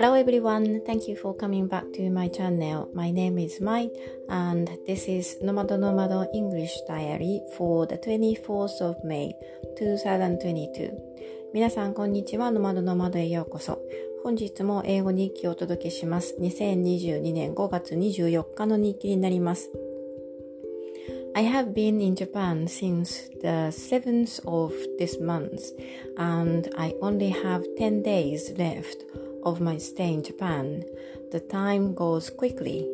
[0.00, 2.88] Hello everyone, thank you for coming back to my channel.
[2.94, 3.90] My name is Mai
[4.28, 9.34] and this is Nomad Nomad English Diary for the 24th of May
[9.76, 10.92] 2022.
[11.52, 13.80] 皆さんこんにちは、ノマドノマドへようこそ。
[14.22, 16.36] 本日も英語日記をお届けします。
[16.38, 19.68] 2022年5月24日の日記になります。
[21.34, 25.74] I have been in Japan since the 7th of this month
[26.16, 30.84] and I only have 10 days left of my stay in Japan.
[31.32, 32.86] The time goes quickly.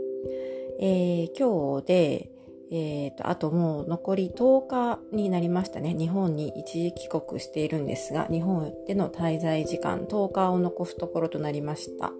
[0.80, 2.30] えー、今日で、
[2.70, 5.94] えーと、あともう残り10日になりましたね。
[5.94, 12.12] 日本に一時帰国しているんですが、日本での滞在時間10日を残すところとなりました。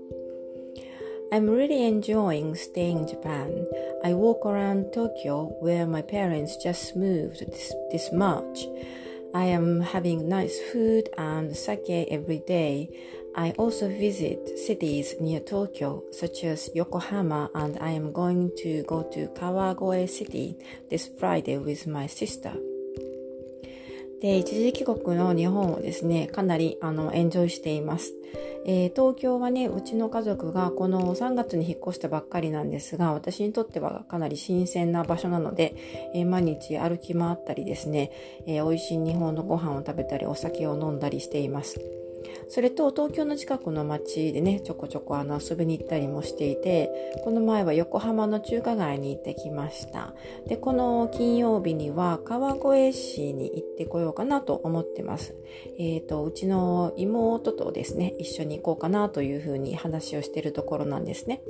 [1.33, 3.67] I'm really enjoying staying in Japan.
[4.05, 8.69] I walk around Tokyo where my parents just moved this, this March.
[9.35, 12.89] I am having nice food and sake every day.
[13.35, 19.03] I also visit cities near Tokyo, such as Yokohama, and I am going to go
[19.03, 20.57] to Kawagoe City
[20.89, 22.55] this Friday with my sister.
[24.25, 28.15] で、一時帰国の日本をですね、かなりあのエンジョイしています。
[28.65, 35.77] えー、東京はね、うちの家族がこの3月に引っ越したばっかりなんですが、私にとってはかなり新鮮な場所なので、
[36.15, 38.13] えー、毎日歩き回ったりですね、
[38.47, 41.79] えー、美味しい日本のご飯を食べたり、お酒を飲んだりしています。
[42.49, 46.91] それと東京の近くの町でね、ちょこちょこあの遊びに行ったりもしていて、
[47.25, 50.15] この前は横浜の中華街に行ってきました。
[50.47, 55.35] で、この金曜日には川越市に行ってこようかなと思ってます。
[55.79, 61.43] えっ、ー、と、うちの妹とですね、一緒に行こうかなというふうに話をしているところなんですね。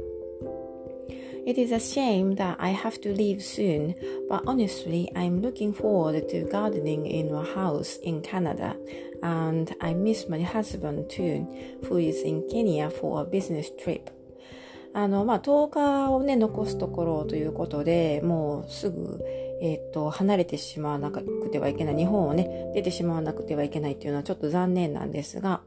[1.47, 3.95] It is a shame that I have to leave soon,
[4.31, 8.77] but honestly, I'm looking forward to gardening in a house in Canada,
[9.23, 11.47] and I miss my husband too,
[11.87, 14.11] who is in Kenya for a business trip.
[14.97, 19.21] あの、まあ、10日をね、残すところということで、もうすぐ、
[19.61, 25.63] えっ、ー、と、離れてしまわなくてはいけない、日本をね、出てしまわなくてはいけないというのはちょっと残念なんですが、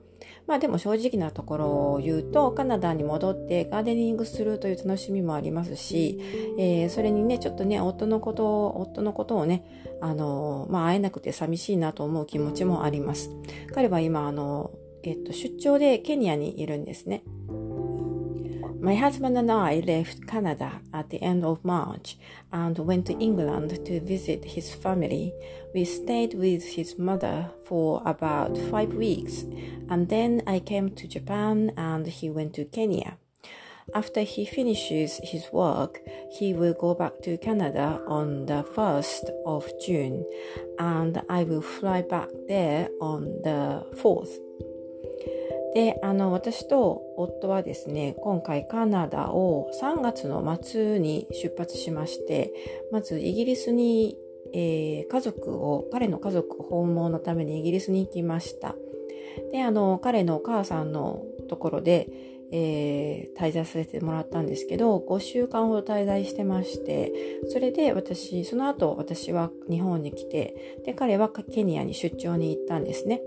[0.46, 6.20] まあでも正直なところを言うと、カナダに戻ってガーデニングするという楽しみもありますし、
[6.58, 9.64] えー、それにね、ちょっとね、夫のことを、夫のことをね、
[10.02, 13.32] あの、まあ会えなくて寂しいなと思う気持ちもあります。
[13.74, 14.72] 彼は今、あの、
[15.04, 17.24] えっと、出張でケニアにいるんですね。
[18.80, 22.18] My husband and I left Canada at the end of March
[22.52, 25.34] and went to England to visit his family.
[25.74, 29.44] We stayed with his mother for about five weeks,
[29.90, 33.18] and then I came to Japan and he went to Kenya.
[33.96, 36.02] After he finishes his work,
[36.38, 40.26] he will go back to Canada on the 1st of June,
[40.78, 44.47] and I will fly back there on the 4th.
[45.74, 52.52] で、あの、私と夫はですね、今回カナダを3月の末に出発しまして、
[52.92, 54.18] まずイギリスに、
[54.54, 58.76] えー、家族を、彼の家族訪問のためにイギリスに行きました。
[59.52, 62.08] で、あの、彼のお母さんのところで、
[62.52, 67.12] えー、滞在させてもらったんですけど、5週間ほど滞在してまして、
[67.50, 73.22] それで私、その後私は日本に来て、で、彼はケニアに出張に行ったんですね。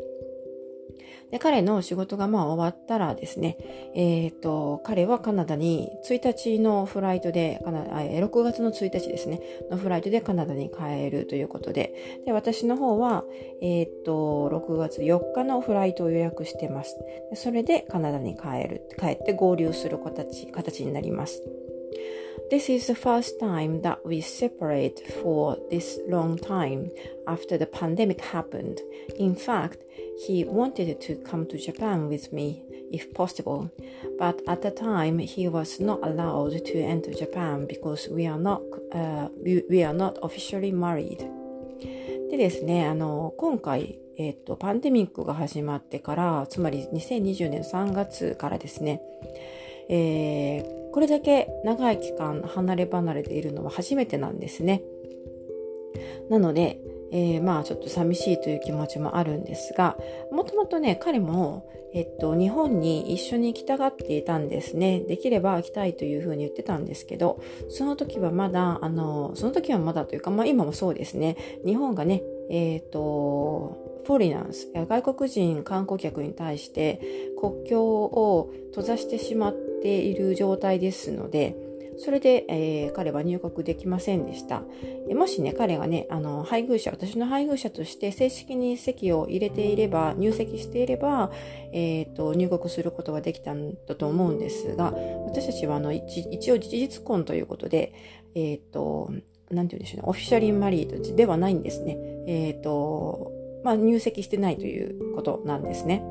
[1.31, 3.57] で、彼の仕事がまあ終わったらですね、
[3.95, 13.25] えっ、ー、と、彼はカナダに1日のフライトで、6月の1日ですね、のフライトでカナダに帰るということで、で、私の方は、
[13.63, 16.97] えっ、ー、と、6月4日のフライトを予約してます。
[17.35, 21.43] それでカナダに帰る、帰って合流する形、形になります。
[22.52, 26.92] This is the first time that we separate for this long time
[27.28, 28.82] after the pandemic happened.
[29.18, 29.84] In fact,
[30.28, 33.72] he wanted to come to Japan with me if possible,
[34.20, 38.62] but at the time he was not allowed to enter Japan because we are not,
[38.94, 41.28] uh, we, we are not officially married.
[42.30, 49.02] でですね、あの、今回、えっと、パンデミックが始まってから、つまり2020年3月からですね、
[49.90, 54.83] えー、 これだけ長い期間離れ離れているのは初めてなんですね。
[56.29, 56.81] なので、
[57.13, 59.97] えー、まあちょっと寂しいという気持ちもあるんですが、
[60.31, 65.01] もともとね、彼も、えっと、日本に一緒に行きたがっていたんですね。
[65.01, 71.37] できれば行きたいというふうに言ってたんですけど、その時はまだ、あの、その時はまだというか、まあ今もそうですね。
[71.65, 77.01] 日本がね、えっ、と、フォリナンス、外国人観光客に対して
[77.41, 81.57] 国境を閉ざしてしまっている状態ですので、
[82.03, 84.63] それで、えー、彼は入国できませんでした。
[85.15, 91.31] もしね、彼がね、あの、配偶者、私の配偶者として正式に籍を入れていれば、入籍していれば、
[91.73, 94.95] えっ、ー、と、入国することができたんだと思うんですが、
[95.27, 97.93] 私たちは、あの、一応事実婚ということで、
[98.35, 99.11] えっ、ー、と、
[99.51, 101.99] なんて言うんでしょうね、オフィシャリーマリードではないんですね。
[102.27, 103.31] えっ、と、
[103.63, 106.03] まあ、入籍してないということなんですね。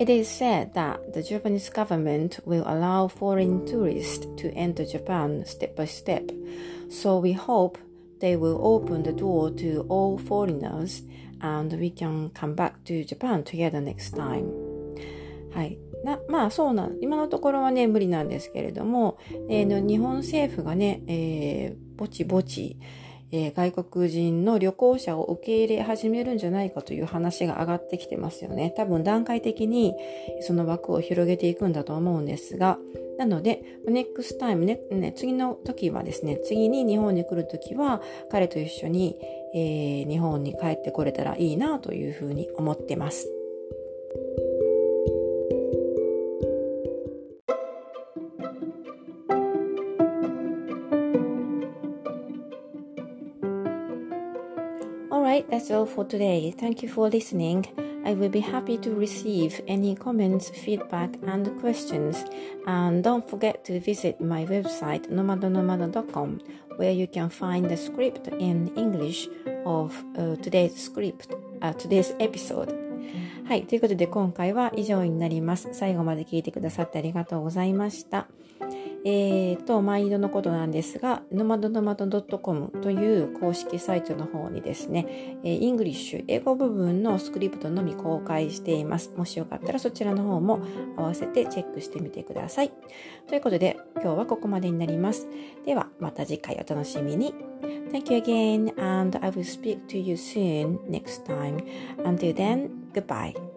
[0.00, 5.74] It is said that the Japanese government will allow foreign tourists to enter Japan step
[5.74, 6.30] by step,
[6.88, 7.78] so we hope
[8.20, 11.02] they will open the door to all foreigners
[11.40, 14.52] and we can come back to Japan together next time.
[15.52, 15.78] はい。
[16.04, 19.18] なまあそうな、今のところはね、無理なんですけれども、
[19.48, 22.76] えー、日本政府がね、えー、ぼちぼち、
[23.30, 28.72] えー、外国人の旅行者を受け入れ始めるんじゃないかという話が上がってきてますよね。
[28.76, 29.94] 多分段階的に
[30.40, 32.78] その枠を広げていくんだと思うんですが、
[33.18, 39.18] なので、next time ね、ね次の時はですね、次に日本に来る時は彼と一緒に、
[39.54, 43.37] えー、日本に帰ってこれたらいいなというふうに思ってます。
[55.47, 56.51] that's all for today.
[56.51, 57.65] Thank you for listening.
[58.05, 62.25] I will be happy to receive any comments, feedback, and questions.
[62.67, 66.41] And don't forget to visit my website nomadonomado.com
[66.75, 69.29] where you can find the script in English
[69.65, 72.73] of、uh, today's script, uh, today's episode.
[73.47, 73.65] はい。
[73.65, 75.69] ということで今回は以上になります。
[75.71, 78.27] 最後まで聞いてくださってありがとうございました。
[79.10, 89.10] えー、と、毎度のことなんですが、ノマドノマド .com という公式サイトの方にですね、えー、イングリッシュ、英語部分のスクリプトのみ公開しています。
[89.16, 90.60] もしよかったらそちらの方も
[90.98, 92.72] 合わせてチェックしてみてください。
[93.26, 95.26] ということで、今日はここまでになります。
[95.64, 97.34] では、また次回お楽しみに。
[97.90, 101.64] Thank you again and I will speak to you soon next time.
[102.04, 103.47] Until then, goodbye.